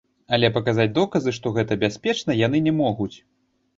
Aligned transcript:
Але 0.37 0.47
паказаць 0.55 0.87
доказы, 0.95 1.33
што 1.39 1.53
гэта 1.57 1.77
бяспечна, 1.85 2.39
яны 2.45 2.67
не 2.69 2.73
могуць. 2.83 3.15